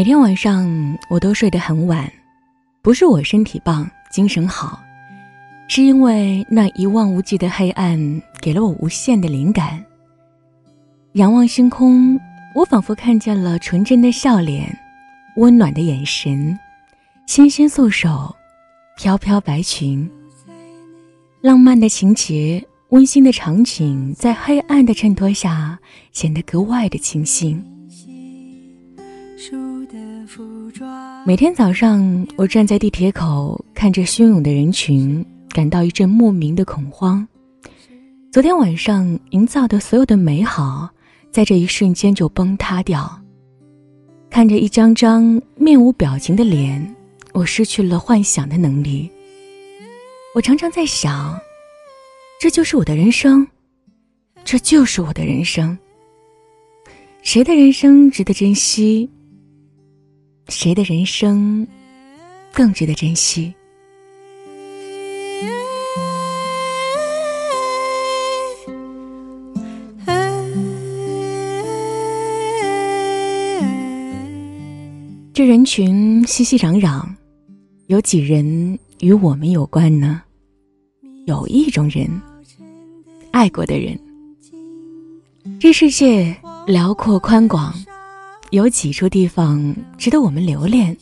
[0.00, 2.10] 每天晚上我都睡得很晚，
[2.80, 4.80] 不是我身体棒、精神好，
[5.68, 9.84] 是因为那一望无际的黑暗给了我无限的灵感。
[11.16, 12.18] 仰望星空，
[12.54, 14.74] 我仿佛看见了纯真的笑脸，
[15.36, 16.58] 温暖的眼神，
[17.26, 18.34] 纤纤素手，
[18.96, 20.10] 飘飘白裙，
[21.42, 25.78] 浪漫的情节，温馨的场景，在黑暗的衬托下
[26.10, 27.62] 显得格外的清新。
[31.26, 37.26] 每天早上，我站在地铁口，看着汹涌的人群，感到一阵莫名的恐慌。
[38.30, 40.88] 昨天晚上营造的所有的美好，
[41.32, 43.20] 在这一瞬间就崩塌掉。
[44.30, 46.94] 看着一张张面无表情的脸，
[47.32, 49.10] 我失去了幻想的能力。
[50.34, 51.36] 我常常在想，
[52.40, 53.46] 这就是我的人生，
[54.44, 55.76] 这就是我的人生。
[57.22, 59.10] 谁的人生值得珍惜？
[60.50, 61.66] 谁的人生
[62.52, 63.54] 更值得珍惜？
[75.32, 77.02] 这人群熙熙攘攘，
[77.86, 80.20] 有几人与我们有关呢？
[81.26, 82.06] 有一种人，
[83.30, 83.98] 爱过的人。
[85.58, 87.72] 这世界辽阔宽广。
[88.50, 90.96] 有几处地方值得我们留恋，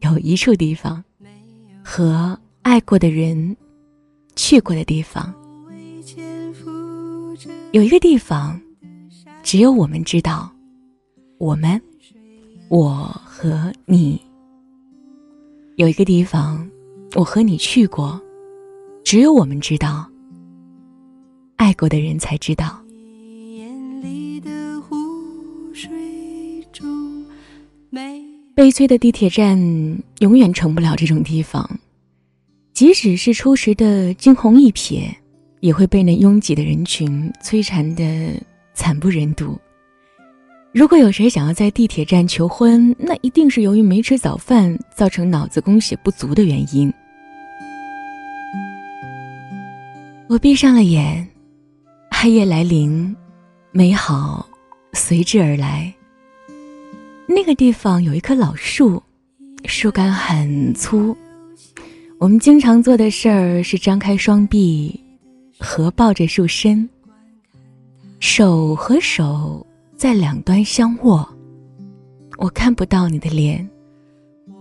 [0.00, 1.02] 有一处地方
[1.84, 3.56] 和爱过的人
[4.34, 5.32] 去过的地方，
[7.70, 8.60] 有一个地方
[9.44, 10.50] 只有我们知道，
[11.38, 11.80] 我们，
[12.68, 14.20] 我和你，
[15.76, 16.68] 有一个地方
[17.14, 18.20] 我和你去过，
[19.04, 20.04] 只有我们知道，
[21.54, 22.82] 爱过的人才知道。
[28.56, 29.54] 悲催的地铁站
[30.20, 31.78] 永远成不了这种地方，
[32.72, 35.10] 即使是初时的惊鸿一瞥，
[35.60, 38.32] 也会被那拥挤的人群摧残的
[38.72, 39.58] 惨不忍睹。
[40.72, 46.90] 如果有谁想要在地铁站求婚，那一定是由于没吃早饭造成脑子供血不足的原因。
[50.28, 51.28] 我闭上了眼，
[52.10, 53.14] 黑夜来临，
[53.70, 54.48] 美好
[54.94, 55.92] 随之而来。
[57.28, 59.02] 那个地方有一棵老树，
[59.64, 61.16] 树干很粗。
[62.18, 64.98] 我们经常做的事儿是张开双臂，
[65.58, 66.88] 合抱着树身，
[68.20, 69.66] 手和手
[69.96, 71.28] 在两端相握。
[72.38, 73.68] 我看不到你的脸，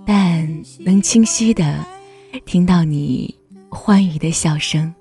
[0.05, 0.47] 但
[0.79, 1.85] 能清晰的
[2.45, 3.33] 听到你
[3.69, 4.93] 欢愉的笑声。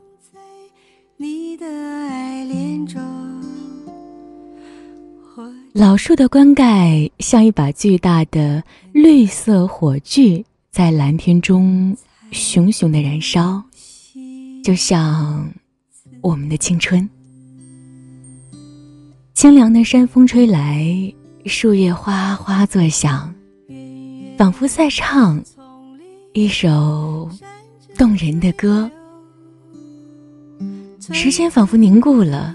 [5.74, 8.62] 老树的棺盖像一把巨大的
[8.92, 11.96] 绿色火炬，在蓝天中
[12.30, 13.60] 熊熊的燃烧，
[14.62, 15.52] 就像
[16.20, 17.10] 我们的青春。
[19.34, 21.12] 清凉的山风吹来，
[21.44, 23.34] 树叶哗哗作响，
[24.38, 25.42] 仿佛在唱
[26.34, 27.28] 一首
[27.98, 28.88] 动人的歌。
[31.10, 32.54] 时间仿佛凝固了，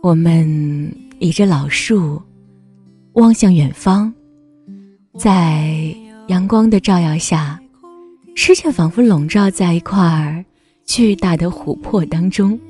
[0.00, 2.22] 我们倚着老树。
[3.16, 4.12] 望向远方，
[5.18, 5.96] 在
[6.28, 7.58] 阳光的照耀下，
[8.34, 10.44] 世界仿佛笼罩在一块
[10.84, 12.60] 巨大的琥珀当中。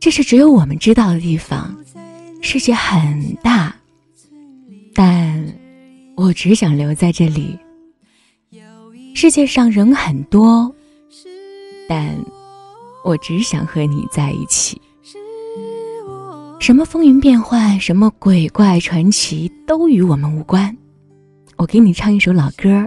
[0.00, 1.76] 这是只有我们知道的地方，
[2.40, 3.76] 世界很大，
[4.94, 5.54] 但
[6.16, 7.58] 我只想留在这里。
[9.14, 10.74] 世界上人很多，
[11.86, 12.16] 但。
[13.08, 14.78] 我只想和你在一起。
[16.60, 20.76] 什么风云变幻，什么鬼怪传奇，都与我们无关。
[21.56, 22.86] 我给你唱一首老歌，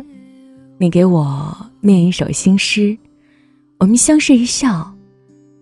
[0.77, 2.95] 你给我念一首新诗，
[3.79, 4.93] 我们相视一笑，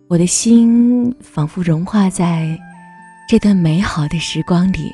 [0.09, 2.59] 我的心仿佛融化在
[3.29, 4.91] 这段美好的时光里。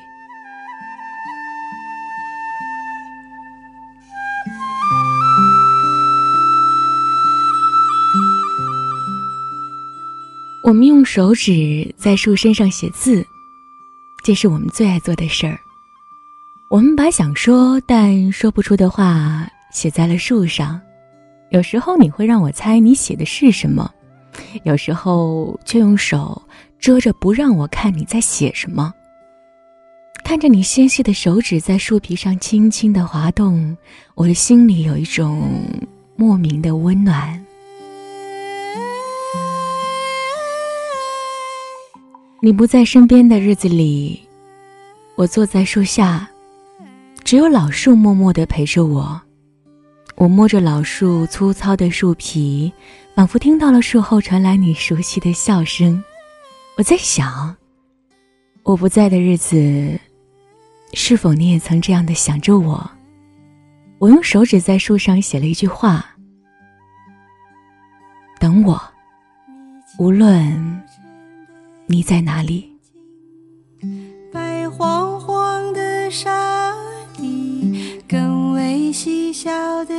[10.65, 13.23] 我们用手指在树身上写字，
[14.23, 15.59] 这是我们最爱做的事儿。
[16.71, 20.81] 我们把想说但说不出的话写在了树上，
[21.51, 23.87] 有时候你会让我猜你写的是什么，
[24.63, 26.41] 有时候却用手
[26.79, 28.91] 遮着不让我看你在写什么。
[30.23, 33.77] 看着你纤细的手指在树皮上轻轻的滑动，
[34.15, 35.63] 我的心里有一种
[36.15, 37.39] 莫名的温暖。
[42.41, 44.21] 你不在身边的日子里，
[45.15, 46.29] 我坐在树下，
[47.23, 49.19] 只有老树默默地陪着我。
[50.15, 52.71] 我摸着老树粗糙的树皮，
[53.15, 56.03] 仿佛听到了树后传来你熟悉的笑声。
[56.77, 57.55] 我在想，
[58.63, 59.99] 我不在的日子，
[60.93, 62.91] 是否你也曾这样的想着我？
[63.97, 66.05] 我用手指在树上写了一句话
[68.39, 68.79] ：“等我，
[69.97, 70.83] 无论
[71.87, 72.71] 你在哪里。”
[74.31, 76.73] 白晃晃的沙
[77.15, 79.51] 地，更为细小
[79.85, 79.93] 的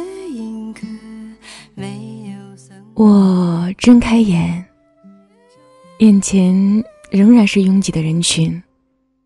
[2.94, 4.64] 我睁开眼，
[5.98, 8.62] 眼前仍然是拥挤的人群，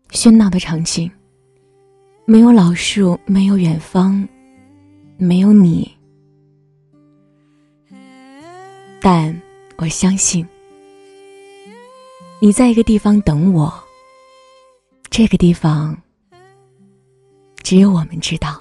[0.09, 1.09] 喧闹的场景，
[2.25, 4.27] 没有老树，没有远方。
[5.17, 5.89] 没有你，
[8.99, 9.39] 但
[9.77, 10.43] 我相信
[12.43, 13.71] 你在一个地方等我。
[15.11, 15.95] 这个地方
[17.61, 18.59] 只有我们知道。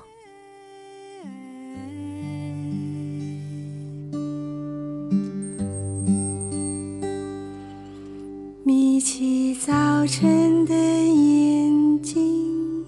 [8.64, 12.84] 眯起早晨的眼睛，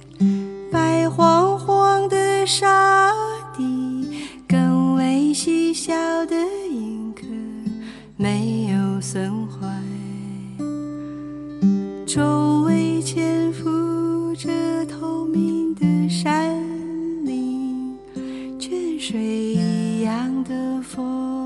[0.70, 2.91] 白晃晃的沙。
[12.82, 14.50] 你潜伏着
[14.86, 16.52] 透明的山
[17.24, 17.96] 林，
[18.58, 21.41] 泉水一样的风。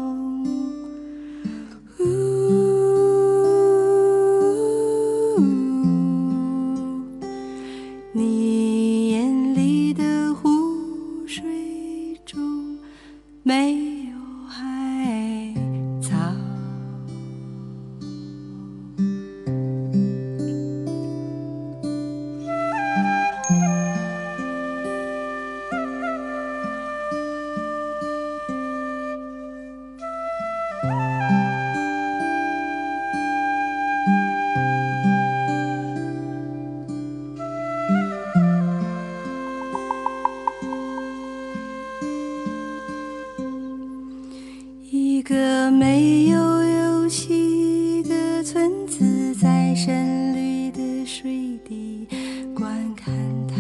[45.29, 52.07] 个没有游戏的村子，在深绿的水底
[52.55, 53.13] 观看
[53.49, 53.57] 太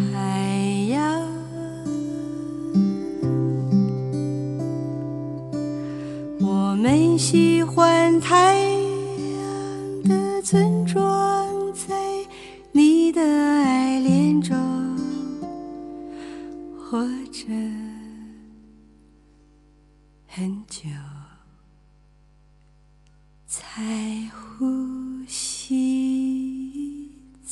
[0.90, 1.26] 阳。
[6.40, 10.75] 我们喜欢太阳的村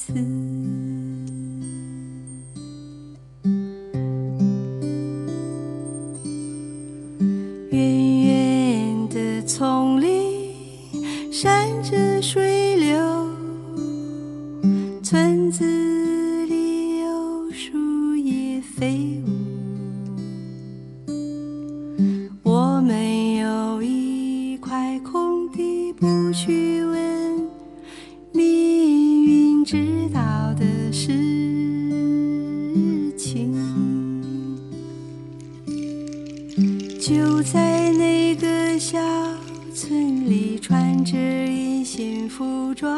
[0.06, 0.12] 次。
[7.70, 12.98] 远远的丛林闪着水流，
[15.02, 15.64] 村子
[16.46, 19.33] 里有树叶飞舞。
[40.66, 42.90] 穿着一新服装，